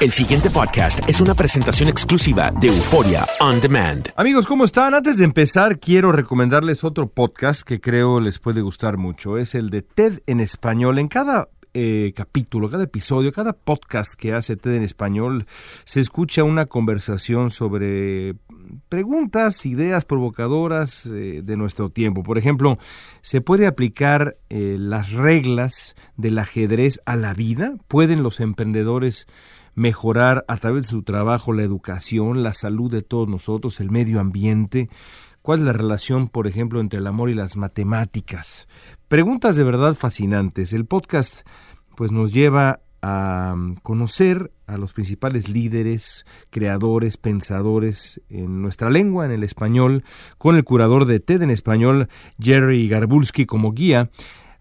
[0.00, 4.08] El siguiente podcast es una presentación exclusiva de Euforia On Demand.
[4.14, 4.94] Amigos, ¿cómo están?
[4.94, 9.38] Antes de empezar, quiero recomendarles otro podcast que creo les puede gustar mucho.
[9.38, 11.00] Es el de TED en español.
[11.00, 15.46] En cada eh, capítulo, cada episodio, cada podcast que hace TED en español,
[15.84, 18.36] se escucha una conversación sobre
[18.88, 22.22] preguntas, ideas provocadoras eh, de nuestro tiempo.
[22.22, 22.78] Por ejemplo,
[23.20, 27.74] ¿se puede aplicar eh, las reglas del ajedrez a la vida?
[27.88, 29.26] ¿Pueden los emprendedores
[29.78, 34.20] mejorar a través de su trabajo la educación, la salud de todos nosotros, el medio
[34.20, 34.90] ambiente?
[35.40, 38.66] ¿Cuál es la relación, por ejemplo, entre el amor y las matemáticas?
[39.06, 40.72] Preguntas de verdad fascinantes.
[40.72, 41.46] El podcast
[41.96, 49.30] pues nos lleva a conocer a los principales líderes, creadores, pensadores en nuestra lengua, en
[49.30, 50.02] el español,
[50.36, 52.08] con el curador de TED en español,
[52.40, 54.10] Jerry Garbulski, como guía.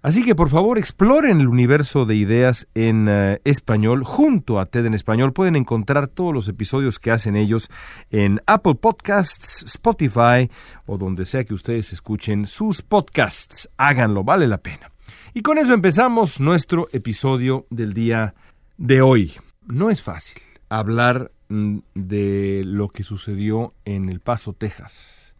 [0.03, 4.85] Así que por favor exploren el universo de ideas en eh, español junto a TED
[4.85, 5.33] en español.
[5.33, 7.69] Pueden encontrar todos los episodios que hacen ellos
[8.11, 10.49] en Apple Podcasts, Spotify
[10.85, 13.69] o donde sea que ustedes escuchen sus podcasts.
[13.77, 14.91] Háganlo, vale la pena.
[15.33, 18.35] Y con eso empezamos nuestro episodio del día
[18.77, 19.33] de hoy.
[19.65, 25.35] No es fácil hablar mm, de lo que sucedió en El Paso, Texas,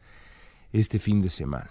[0.71, 1.69] este fin de semana.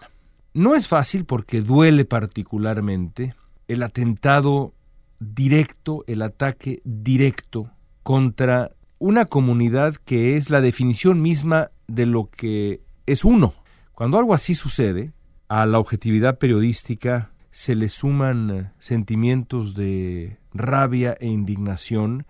[0.56, 3.34] No es fácil porque duele particularmente
[3.68, 4.72] el atentado
[5.20, 7.70] directo, el ataque directo
[8.02, 13.52] contra una comunidad que es la definición misma de lo que es uno.
[13.92, 15.12] Cuando algo así sucede,
[15.48, 22.24] a la objetividad periodística se le suman sentimientos de rabia e indignación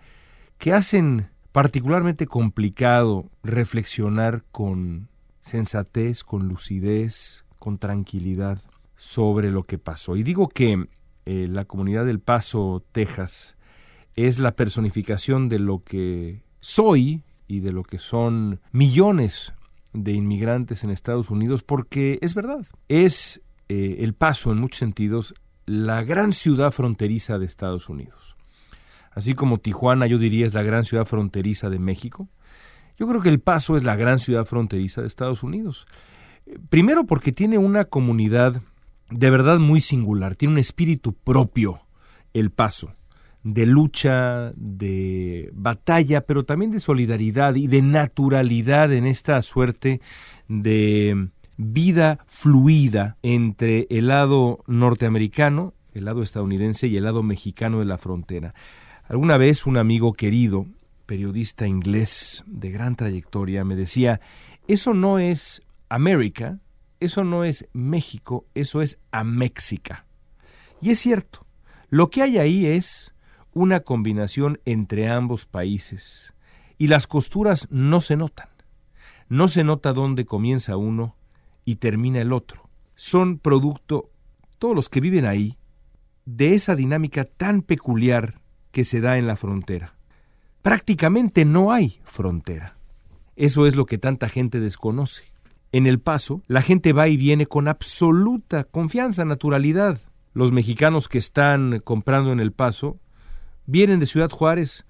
[0.57, 5.07] que hacen particularmente complicado reflexionar con
[5.39, 8.61] sensatez, con lucidez, con tranquilidad
[8.95, 10.15] sobre lo que pasó.
[10.15, 10.87] Y digo que
[11.25, 13.57] eh, la comunidad del Paso, Texas,
[14.15, 19.53] es la personificación de lo que soy y de lo que son millones
[19.91, 25.33] de inmigrantes en Estados Unidos, porque es verdad, es eh, el Paso en muchos sentidos
[25.65, 28.37] la gran ciudad fronteriza de Estados Unidos.
[29.11, 32.29] Así como Tijuana yo diría es la gran ciudad fronteriza de México,
[32.97, 35.85] yo creo que El Paso es la gran ciudad fronteriza de Estados Unidos.
[36.69, 38.61] Primero porque tiene una comunidad
[39.09, 41.79] de verdad muy singular, tiene un espíritu propio,
[42.33, 42.91] el paso,
[43.43, 50.01] de lucha, de batalla, pero también de solidaridad y de naturalidad en esta suerte
[50.47, 57.85] de vida fluida entre el lado norteamericano, el lado estadounidense y el lado mexicano de
[57.85, 58.53] la frontera.
[59.07, 60.67] Alguna vez un amigo querido,
[61.05, 64.19] periodista inglés de gran trayectoria, me decía,
[64.67, 66.59] eso no es América,
[66.99, 70.05] eso no es México, eso es Améxica.
[70.81, 71.45] Y es cierto,
[71.89, 73.13] lo que hay ahí es
[73.53, 76.33] una combinación entre ambos países.
[76.77, 78.49] Y las costuras no se notan.
[79.29, 81.15] No se nota dónde comienza uno
[81.65, 82.69] y termina el otro.
[82.95, 84.11] Son producto,
[84.59, 85.57] todos los que viven ahí,
[86.25, 88.41] de esa dinámica tan peculiar
[88.71, 89.95] que se da en la frontera.
[90.61, 92.73] Prácticamente no hay frontera.
[93.35, 95.23] Eso es lo que tanta gente desconoce.
[95.77, 99.99] En El Paso, la gente va y viene con absoluta confianza, naturalidad.
[100.33, 102.99] Los mexicanos que están comprando en El Paso
[103.67, 104.87] vienen de Ciudad Juárez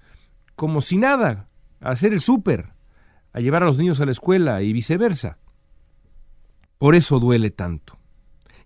[0.54, 1.46] como si nada,
[1.82, 2.72] a hacer el súper,
[3.34, 5.36] a llevar a los niños a la escuela y viceversa.
[6.78, 7.98] Por eso duele tanto.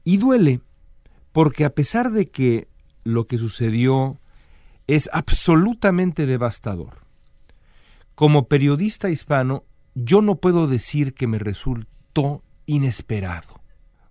[0.05, 0.61] Y duele
[1.33, 2.69] porque a pesar de que
[3.03, 4.21] lo que sucedió
[4.87, 7.05] es absolutamente devastador,
[8.15, 9.65] como periodista hispano
[9.97, 11.41] yo no puedo decir que me
[12.67, 13.61] inesperado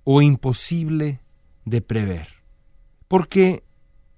[0.03, 1.21] o imposible
[1.65, 2.27] de prever,
[3.07, 3.63] porque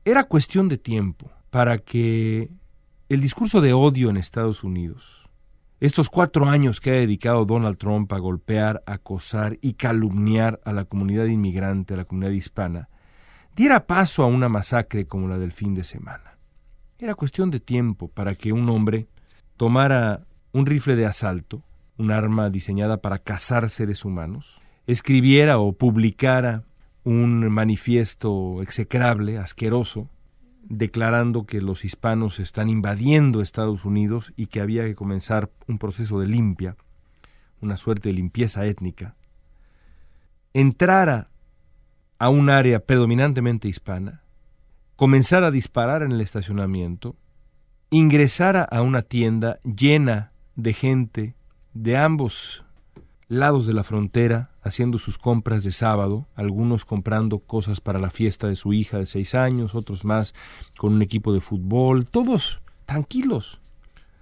[0.05, 2.49] era cuestión de tiempo para que
[3.09, 5.29] el discurso de odio en Estados Unidos,
[5.79, 10.85] estos cuatro años que ha dedicado Donald Trump a golpear, acosar y calumniar a la
[10.85, 12.89] comunidad inmigrante, a la comunidad hispana,
[13.55, 16.37] diera paso a una masacre como la del fin de semana.
[16.97, 19.07] Era cuestión de tiempo para que un hombre
[19.57, 21.63] tomara un rifle de asalto,
[21.97, 26.63] un arma diseñada para cazar seres humanos, escribiera o publicara
[27.03, 30.09] un manifiesto execrable, asqueroso,
[30.63, 36.19] declarando que los hispanos están invadiendo Estados Unidos y que había que comenzar un proceso
[36.19, 36.77] de limpia,
[37.61, 39.15] una suerte de limpieza étnica,
[40.53, 41.29] entrara
[42.19, 44.23] a un área predominantemente hispana,
[44.95, 47.17] comenzara a disparar en el estacionamiento,
[47.89, 51.35] ingresara a una tienda llena de gente
[51.73, 52.63] de ambos
[53.27, 58.47] lados de la frontera haciendo sus compras de sábado, algunos comprando cosas para la fiesta
[58.47, 60.33] de su hija de seis años, otros más
[60.77, 63.59] con un equipo de fútbol, todos tranquilos,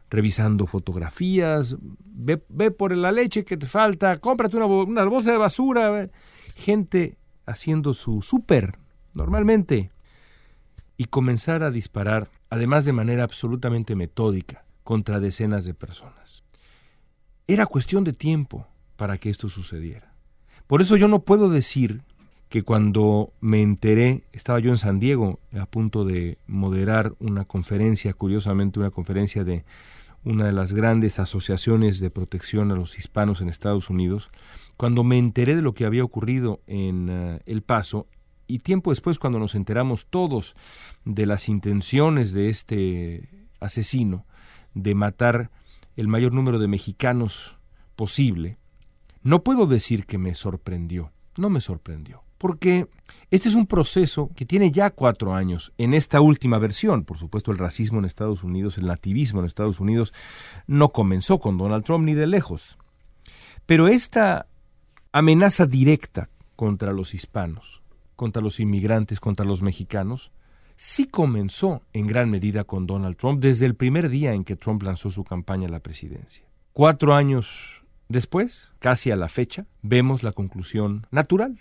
[0.09, 2.37] revisando fotografías, ve,
[2.71, 6.09] por la leche que te falta, cómprate una, una bolsa de basura,
[6.55, 8.77] gente haciendo su súper
[9.13, 9.91] normalmente
[10.97, 16.20] y comenzar a disparar, además de manera absolutamente metódica, contra decenas de personas.
[17.47, 20.13] Era cuestión de tiempo para que esto sucediera.
[20.67, 22.01] Por eso yo no puedo decir
[22.49, 28.13] que cuando me enteré, estaba yo en San Diego a punto de moderar una conferencia,
[28.13, 29.63] curiosamente una conferencia de
[30.23, 34.29] una de las grandes asociaciones de protección a los hispanos en Estados Unidos,
[34.77, 38.07] cuando me enteré de lo que había ocurrido en eh, El Paso,
[38.47, 40.55] y tiempo después cuando nos enteramos todos
[41.05, 44.25] de las intenciones de este asesino
[44.73, 45.51] de matar
[45.95, 47.57] el mayor número de mexicanos
[47.95, 48.57] posible,
[49.23, 52.87] no puedo decir que me sorprendió, no me sorprendió, porque
[53.29, 57.03] este es un proceso que tiene ya cuatro años en esta última versión.
[57.03, 60.13] Por supuesto, el racismo en Estados Unidos, el nativismo en Estados Unidos,
[60.67, 62.77] no comenzó con Donald Trump ni de lejos.
[63.65, 64.47] Pero esta
[65.11, 67.81] amenaza directa contra los hispanos,
[68.15, 70.31] contra los inmigrantes, contra los mexicanos,
[70.81, 74.81] sí comenzó en gran medida con Donald Trump desde el primer día en que Trump
[74.81, 76.43] lanzó su campaña a la presidencia.
[76.73, 81.59] Cuatro años después, casi a la fecha, vemos la conclusión natural.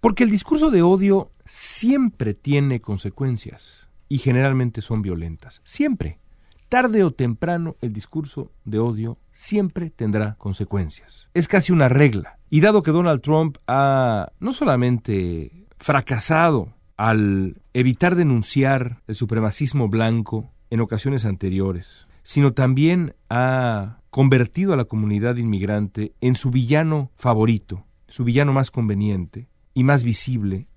[0.00, 5.60] Porque el discurso de odio siempre tiene consecuencias y generalmente son violentas.
[5.64, 6.20] Siempre.
[6.68, 11.28] Tarde o temprano el discurso de odio siempre tendrá consecuencias.
[11.34, 12.38] Es casi una regla.
[12.50, 16.72] Y dado que Donald Trump ha no solamente fracasado
[17.02, 24.84] al evitar denunciar el supremacismo blanco en ocasiones anteriores, sino también ha convertido a la
[24.84, 30.68] comunidad inmigrante en su villano favorito, su villano más conveniente y más visible,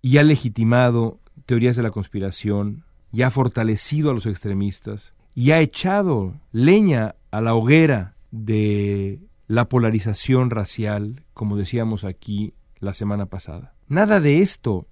[0.00, 5.60] y ha legitimado teorías de la conspiración, y ha fortalecido a los extremistas, y ha
[5.60, 13.74] echado leña a la hoguera de la polarización racial, como decíamos aquí la semana pasada.
[13.88, 14.86] Nada de esto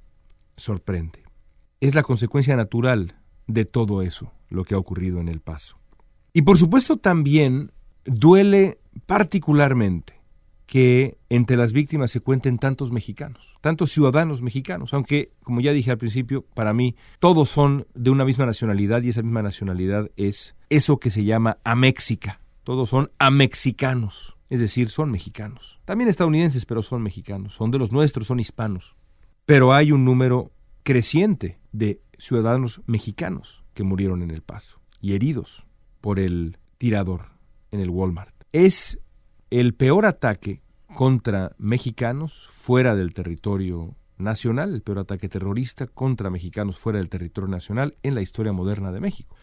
[0.58, 1.24] sorprende.
[1.80, 5.78] Es la consecuencia natural de todo eso, lo que ha ocurrido en El Paso.
[6.32, 7.72] Y por supuesto también
[8.04, 10.18] duele particularmente
[10.66, 15.90] que entre las víctimas se cuenten tantos mexicanos, tantos ciudadanos mexicanos, aunque, como ya dije
[15.90, 20.56] al principio, para mí todos son de una misma nacionalidad y esa misma nacionalidad es
[20.68, 22.42] eso que se llama améxica.
[22.64, 25.80] Todos son amexicanos, es decir, son mexicanos.
[25.86, 28.97] También estadounidenses, pero son mexicanos, son de los nuestros, son hispanos
[29.48, 30.52] pero hay un número
[30.82, 35.64] creciente de ciudadanos mexicanos que murieron en El Paso y heridos
[36.02, 37.30] por el tirador
[37.70, 38.34] en el Walmart.
[38.52, 39.00] Es
[39.48, 40.60] el peor ataque
[40.94, 47.48] contra mexicanos fuera del territorio nacional, el peor ataque terrorista contra mexicanos fuera del territorio
[47.48, 49.34] nacional en la historia moderna de México.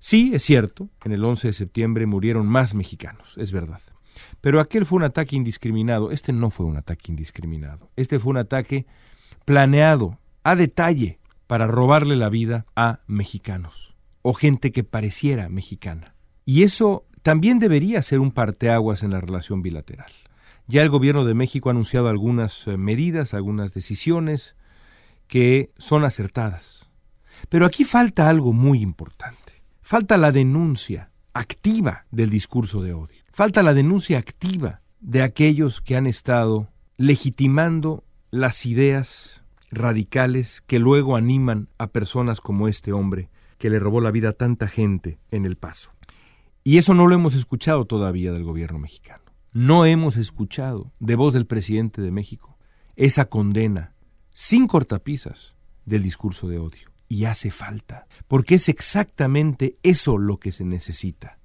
[0.00, 3.80] Sí, es cierto, en el 11 de septiembre murieron más mexicanos, es verdad.
[4.40, 8.38] Pero aquel fue un ataque indiscriminado, este no fue un ataque indiscriminado, este fue un
[8.38, 8.86] ataque
[9.44, 16.14] planeado a detalle para robarle la vida a mexicanos o gente que pareciera mexicana.
[16.44, 20.12] Y eso también debería ser un parteaguas en la relación bilateral.
[20.66, 24.56] Ya el gobierno de México ha anunciado algunas eh, medidas, algunas decisiones
[25.26, 26.88] que son acertadas.
[27.48, 29.52] Pero aquí falta algo muy importante.
[29.82, 33.22] Falta la denuncia activa del discurso de odio.
[33.30, 41.14] Falta la denuncia activa de aquellos que han estado legitimando las ideas radicales que luego
[41.14, 45.44] animan a personas como este hombre que le robó la vida a tanta gente en
[45.44, 45.92] el paso.
[46.64, 49.22] Y eso no lo hemos escuchado todavía del gobierno mexicano.
[49.52, 52.58] No hemos escuchado de voz del presidente de México
[52.96, 53.94] esa condena
[54.32, 56.90] sin cortapisas del discurso de odio.
[57.08, 61.38] Y hace falta, porque es exactamente eso lo que se necesita.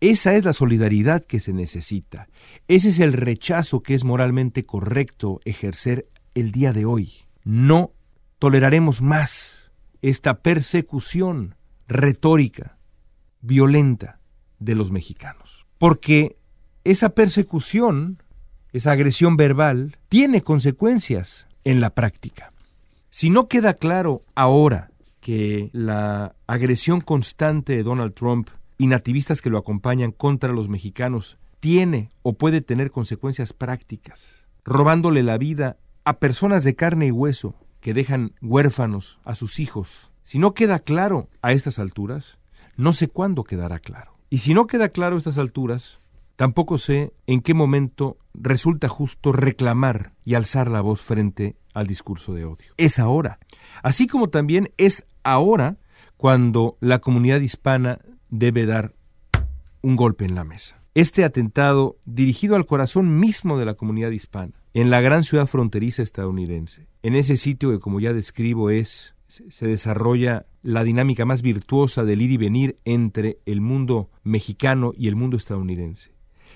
[0.00, 2.28] Esa es la solidaridad que se necesita.
[2.68, 7.12] Ese es el rechazo que es moralmente correcto ejercer el día de hoy.
[7.44, 7.92] No
[8.38, 9.72] toleraremos más
[10.02, 11.56] esta persecución
[11.88, 12.78] retórica,
[13.40, 14.20] violenta
[14.58, 15.66] de los mexicanos.
[15.78, 16.36] Porque
[16.84, 18.22] esa persecución,
[18.72, 22.50] esa agresión verbal, tiene consecuencias en la práctica.
[23.10, 29.50] Si no queda claro ahora que la agresión constante de Donald Trump y nativistas que
[29.50, 36.18] lo acompañan contra los mexicanos tiene o puede tener consecuencias prácticas, robándole la vida a
[36.18, 40.10] personas de carne y hueso que dejan huérfanos a sus hijos.
[40.22, 42.38] Si no queda claro a estas alturas,
[42.76, 44.16] no sé cuándo quedará claro.
[44.30, 45.98] Y si no queda claro a estas alturas,
[46.36, 52.34] tampoco sé en qué momento resulta justo reclamar y alzar la voz frente al discurso
[52.34, 52.72] de odio.
[52.76, 53.38] Es ahora.
[53.82, 55.78] Así como también es ahora
[56.16, 57.98] cuando la comunidad hispana
[58.30, 58.94] debe dar
[59.82, 60.78] un golpe en la mesa.
[60.94, 66.02] Este atentado, dirigido al corazón mismo de la comunidad hispana, en la gran ciudad fronteriza
[66.02, 72.04] estadounidense, en ese sitio que como ya describo es, se desarrolla la dinámica más virtuosa
[72.04, 76.12] del ir y venir entre el mundo mexicano y el mundo estadounidense.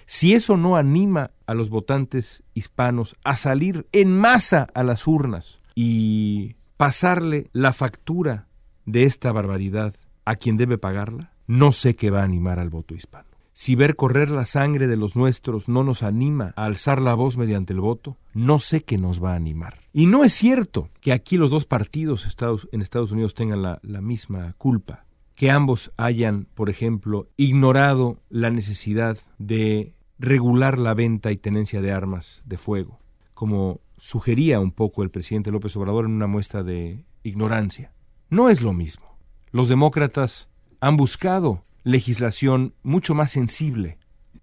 [0.06, 5.58] Si eso no anima a los votantes hispanos a salir en masa a las urnas
[5.75, 8.48] y pasarle la factura
[8.84, 9.94] de esta barbaridad
[10.25, 13.27] a quien debe pagarla, no sé qué va a animar al voto hispano.
[13.60, 17.36] Si ver correr la sangre de los nuestros no nos anima a alzar la voz
[17.36, 19.80] mediante el voto, no sé qué nos va a animar.
[19.92, 22.24] Y no es cierto que aquí los dos partidos
[22.70, 29.18] en Estados Unidos tengan la, misma culpa, que ambos hayan, por ejemplo, ignorado la necesidad
[29.38, 33.00] de regular la venta y tenencia de armas de fuego,
[33.34, 37.92] como sugería un poco el presidente López Obrador en una muestra de ignorancia.
[38.30, 39.18] No es lo mismo.
[39.50, 40.48] Los demócratas
[40.78, 43.99] han buscado legislación mucho más sensible.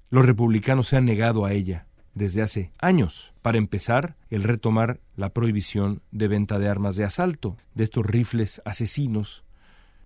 [0.09, 3.33] Los republicanos se han negado a ella desde hace años.
[3.41, 8.61] Para empezar, el retomar la prohibición de venta de armas de asalto, de estos rifles
[8.65, 9.43] asesinos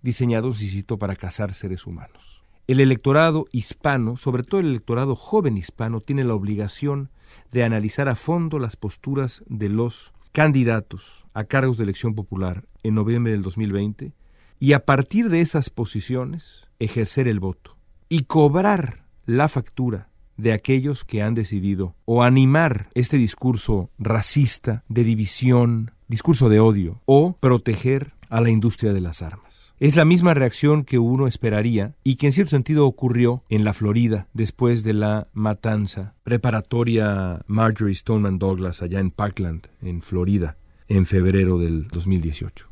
[0.02, 2.42] diseñados, y para cazar seres humanos.
[2.68, 7.10] El electorado hispano, sobre todo el electorado joven hispano, tiene la obligación
[7.52, 12.96] de analizar a fondo las posturas de los candidatos a cargos de elección popular en
[12.96, 14.14] noviembre del 2020
[14.60, 17.78] y a partir de esas posiciones ejercer el voto
[18.10, 25.04] y cobrar la factura de aquellos que han decidido o animar este discurso racista, de
[25.04, 29.74] división, discurso de odio, o proteger a la industria de las armas.
[29.80, 33.74] Es la misma reacción que uno esperaría y que en cierto sentido ocurrió en la
[33.74, 41.06] Florida después de la matanza preparatoria Marjorie Stoneman Douglas allá en Parkland, en Florida, en
[41.06, 42.70] febrero del 2018.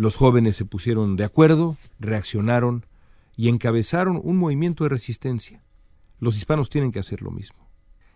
[0.00, 2.86] Los jóvenes se pusieron de acuerdo, reaccionaron
[3.36, 5.62] y encabezaron un movimiento de resistencia.
[6.18, 7.68] Los hispanos tienen que hacer lo mismo.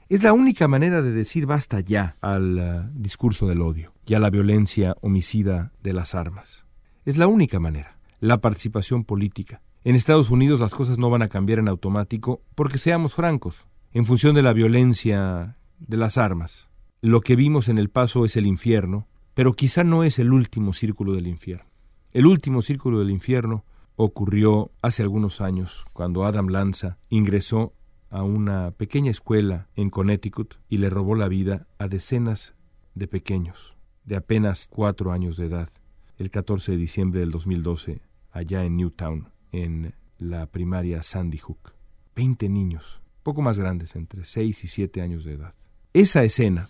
[0.09, 4.19] Es la única manera de decir basta ya al uh, discurso del odio y a
[4.19, 6.65] la violencia homicida de las armas.
[7.05, 7.99] Es la única manera.
[8.19, 9.61] La participación política.
[9.85, 14.07] En Estados Unidos las cosas no van a cambiar en automático porque seamos francos, en
[14.07, 16.71] función de la violencia de las armas.
[17.03, 20.73] Lo que vimos en el paso es el infierno, pero quizá no es el último
[20.73, 21.74] círculo del infierno.
[22.15, 23.65] El último círculo del infierno
[23.97, 27.75] ocurrió hace algunos años, cuando Adam Lanza ingresó
[28.09, 32.55] a una pequeña escuela en Connecticut y le robó la vida a decenas
[32.95, 35.69] de pequeños, de apenas cuatro años de edad,
[36.17, 41.75] el 14 de diciembre del 2012, allá en Newtown, en la primaria Sandy Hook.
[42.15, 45.55] Veinte niños, poco más grandes, entre seis y siete años de edad.
[45.93, 46.69] Esa escena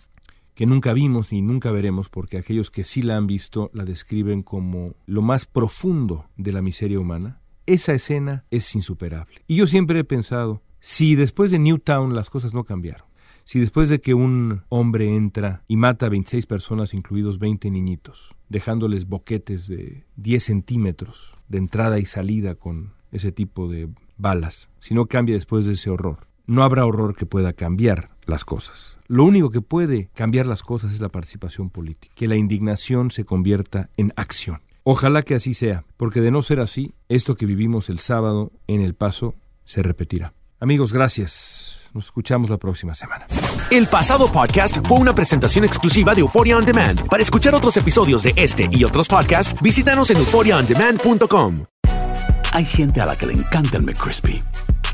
[0.55, 4.41] que nunca vimos ni nunca veremos porque aquellos que sí la han visto la describen
[4.41, 9.35] como lo más profundo de la miseria humana, esa escena es insuperable.
[9.47, 13.05] Y yo siempre he pensado, si después de Newtown las cosas no cambiaron,
[13.47, 18.33] Si después de que un hombre entra y mata a 26 personas, incluidos 20 niñitos,
[18.49, 24.95] dejándoles boquetes de 10 centímetros de entrada y salida con ese tipo de balas, si
[24.95, 28.97] no cambia después de ese horror, no habrá horror que pueda cambiar las cosas.
[29.07, 33.25] Lo único que puede cambiar las cosas es la participación política, que la indignación se
[33.25, 34.61] convierta en acción.
[34.83, 38.81] Ojalá que así sea, porque de no ser así, esto que vivimos el sábado en
[38.81, 40.33] El Paso se repetirá.
[40.59, 41.89] Amigos, gracias.
[41.93, 43.25] Nos escuchamos la próxima semana.
[43.71, 47.07] El pasado podcast fue una presentación exclusiva de Euphoria On Demand.
[47.07, 51.65] Para escuchar otros episodios de este y otros podcasts, visítanos en euphoriaondemand.com.
[52.51, 54.43] Hay gente a la que le encanta el McCrispy